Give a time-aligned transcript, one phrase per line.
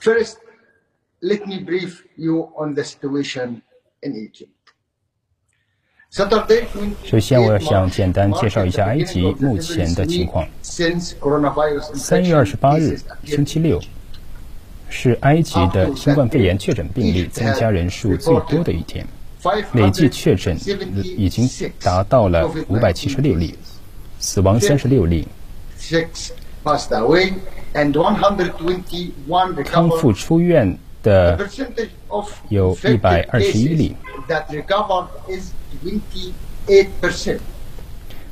[0.00, 0.36] First,
[1.20, 3.62] let me brief you on the situation
[4.02, 4.50] in Egypt.
[7.04, 10.48] 首先，我想简单介绍一下埃及目前的情况。
[10.62, 13.78] 三月二十八日，星期六，
[14.88, 19.06] 是埃及的新冠肺炎确诊病例增加人数最多的一天，
[19.74, 20.56] 累计确诊
[21.16, 21.46] 已经
[21.80, 23.58] 达到了五百七十六例，
[24.18, 25.28] 死亡三十六例，
[29.64, 31.38] 康复出院的
[32.48, 33.94] 有一百二十一例。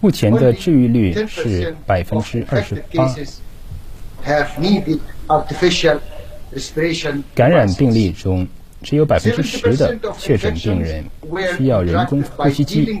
[0.00, 3.14] 目前的治愈率是百分之二十八。
[7.34, 8.46] 感染病例中，
[8.82, 11.04] 只有百分之十的确诊病人
[11.56, 13.00] 需要人工呼吸机。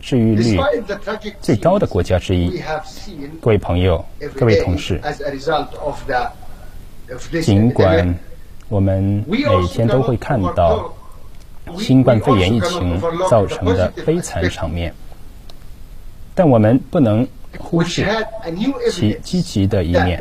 [0.00, 0.58] 治愈率
[1.40, 2.62] 最高的国家之一。
[3.40, 5.00] 各位朋友，各位同事，
[7.42, 8.14] 尽管
[8.68, 10.94] 我们每天都会看到。
[11.78, 14.92] 新冠肺炎疫情造成的悲惨场面，
[16.34, 17.24] 但我们不能
[17.58, 18.04] 忽视
[18.90, 20.18] 其积极的一面。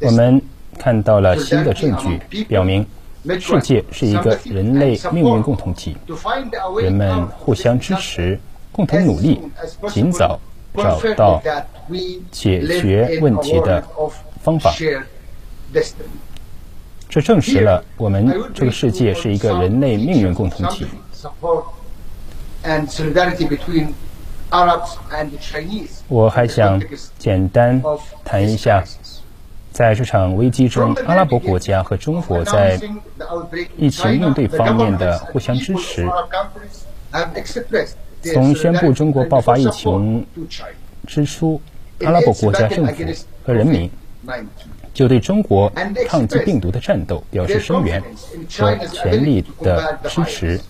[0.00, 0.40] 我们
[0.78, 1.94] 看到了新的证
[2.30, 2.86] 据，表明
[3.40, 5.96] 世界是一个人类命运共同体，
[6.80, 8.38] 人们互相支持，
[8.70, 9.40] 共同努力，
[9.88, 10.38] 尽早
[10.74, 11.42] 找到
[12.30, 13.82] 解决问题的
[14.42, 14.74] 方法。
[17.08, 20.86] 这证实了我们这个世界是一个人类命运共同体。
[26.08, 26.82] 我还想
[27.18, 27.82] 简单
[28.24, 28.84] 谈一下，
[29.74, 32.80] 在这场危机中，阿拉伯国家和中国在
[33.76, 36.08] 疫情应对方面的互相支持。
[38.32, 40.24] 从宣布中国爆发疫情
[41.08, 41.60] 之初，
[42.04, 43.04] 阿拉伯国家政府
[43.44, 43.90] 和人民。
[44.94, 45.70] 就对中国
[46.06, 48.00] 抗击病毒的战斗表示声援
[48.56, 50.60] 和全力的支持，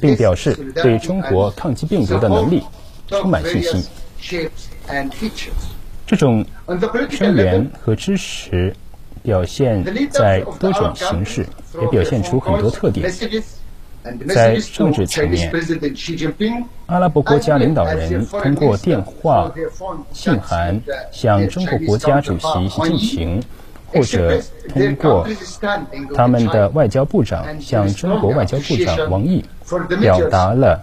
[0.00, 2.62] 并表示对中国抗击病毒的能力
[3.06, 3.84] 充满信心。
[6.10, 6.44] 这种
[7.08, 8.74] 声援和支持
[9.22, 11.46] 表现在多种形式，
[11.80, 13.08] 也表现出很多特点。
[14.26, 15.52] 在政治层面，
[16.86, 19.52] 阿拉伯国家领导人通过电话、
[20.12, 20.80] 信函
[21.12, 23.42] 向中国国家主席习近平，
[23.92, 25.26] 或者通过
[26.14, 29.44] 他们的外交部长向中国外交部长王毅，
[30.00, 30.82] 表达了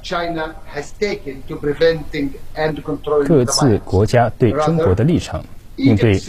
[3.25, 5.44] 各自国家对中国的立场，
[5.75, 6.19] 并对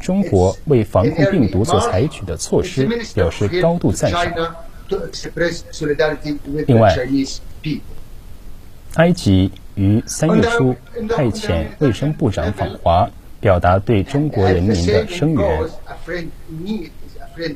[0.00, 4.24] 中国为防控病毒所采取的措施表示高度赞赏。
[6.66, 6.94] 另外，
[8.94, 10.74] 埃及于三月初
[11.08, 13.10] 派遣卫生部长访华，
[13.40, 15.60] 表达对中国人民的声援。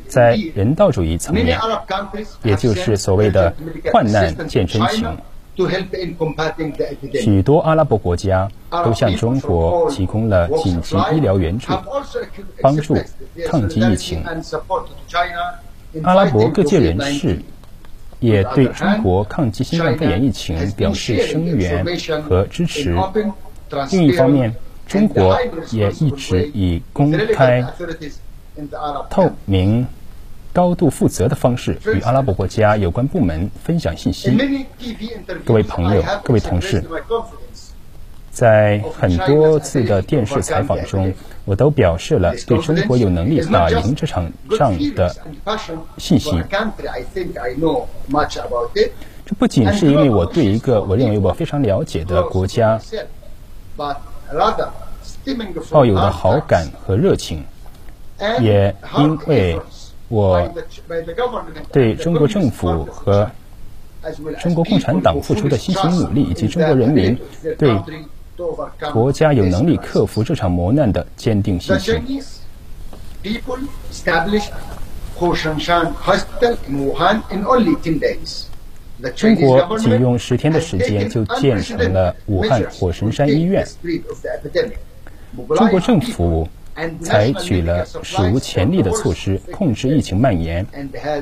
[0.07, 1.59] 在人道主义层面，
[2.43, 3.55] 也就是所谓的
[3.91, 5.17] 患难见真情，
[7.15, 11.73] 许多阿拉伯国家都向中国提供了紧急医疗援助，
[12.61, 12.95] 帮助
[13.47, 14.23] 抗击疫情。
[16.03, 17.41] 阿拉伯各界人士
[18.19, 21.83] 也对中国抗击新冠肺炎疫情表示声援
[22.29, 22.95] 和支持。
[23.93, 24.55] 另一方面，
[24.91, 25.39] 中国
[25.71, 27.65] 也一直以公开、
[29.09, 29.87] 透明、
[30.53, 34.37] 高度负责的方式与阿拉伯国家有关部门分享信息。
[35.45, 36.83] 各位朋友，各位同事。
[38.33, 41.15] 在很多次的电视采访中，
[41.45, 45.15] 我都表示了对中国有能力打赢这场仗的
[45.99, 46.43] 信心。
[49.25, 52.81] 这不仅是因为我对一个我认为我非常了解的国家
[55.71, 57.45] 抱有的好感和热情，
[58.41, 59.61] 也因为
[60.09, 60.49] 我
[61.73, 63.31] 对中国政府和
[64.41, 67.19] 中国共产党付出的辛勤努力，以及中国人民
[67.59, 67.79] 对。
[68.91, 72.23] 国家有能力克服这场磨难的坚定信心。
[79.15, 83.67] 中国仅用十天的时间就建成了武汉火神山医院。
[85.57, 86.49] 中国政府
[87.03, 90.67] 采取了史无前例的措施，控制疫情蔓延，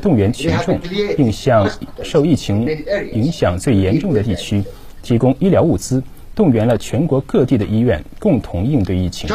[0.00, 0.78] 动员群众，
[1.16, 1.68] 并向
[2.02, 2.66] 受疫情
[3.12, 4.62] 影响最严重的地区
[5.02, 6.02] 提供医疗物资，
[6.34, 9.28] 动员了全国各地的医院共同应对疫情。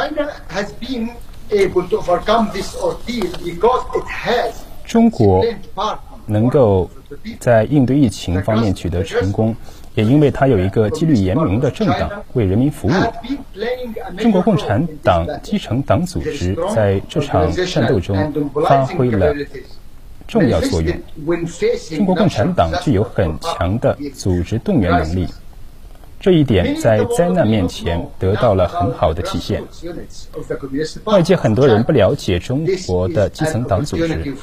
[4.86, 5.46] 中国
[6.26, 6.90] 能够
[7.40, 9.56] 在应对疫情方面取得成功。
[9.96, 12.92] 也因为他有一个纪律严明的政党为人民服务，
[14.18, 19.36] 中国共产党基层党组织在这场战斗中发挥了
[20.28, 20.98] 重要作用。
[21.96, 25.28] 中国共产党具有很强的组织动员能力。
[26.24, 29.62] 这一点在灾难面前得到了很好的体现。
[31.04, 34.34] 外界很多人不了解中国的基层党组织。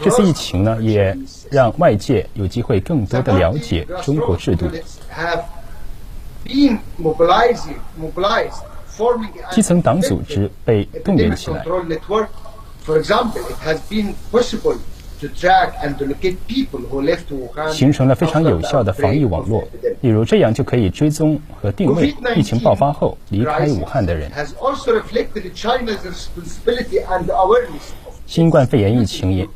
[0.00, 1.18] 这次疫情呢，也
[1.50, 4.68] 让外界有机会更多的了解中国制度。
[9.50, 11.64] 基层党组织被动员起来。
[17.72, 19.62] 形成了非常有效的防疫网络，
[20.00, 24.30] 例如这样就可以追踪和定位疫情爆发后离开武汉的人。
[28.26, 29.46] 新冠肺炎疫情也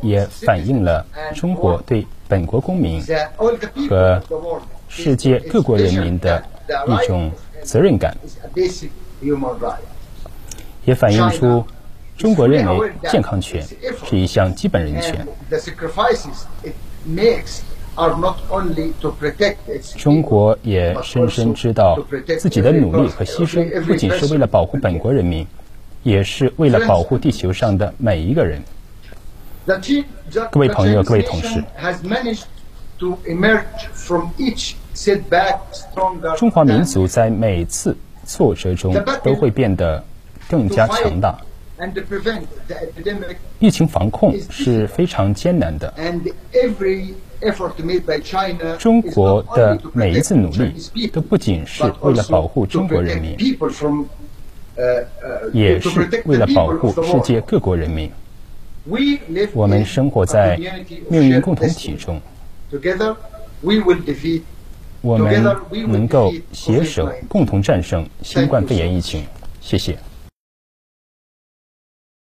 [0.00, 1.04] 也反映了
[1.34, 3.02] 中国对本国公民
[3.90, 4.22] 和
[4.88, 6.42] 世界各国人民的
[6.86, 7.30] 一种
[7.62, 8.16] 责任感，
[10.86, 11.64] 也反映出。
[12.16, 13.66] 中国认为健康权
[14.06, 15.26] 是一项基本人权。
[19.98, 21.98] 中国也深深知道，
[22.38, 25.46] 自己的努力和牺牲不仅是为了保护本国人民，
[26.02, 28.62] 也是为了保护地球上的每一个人。
[30.50, 31.62] 各位朋友，各位同事，
[36.36, 40.02] 中华民族在每次挫折中都会变得
[40.48, 41.38] 更加强大。
[43.58, 45.92] 疫情防控是非常艰难的。
[48.78, 53.36] 中国的每一次努力都不仅是为了保护中国人民，
[55.52, 58.10] 也是为了保护世界各国人民。
[59.52, 60.56] 我们生活在
[61.08, 62.20] 命运共同体中，
[65.00, 65.42] 我们
[65.88, 69.24] 能够携手共同战胜新冠肺炎疫情。
[69.60, 69.98] 谢谢。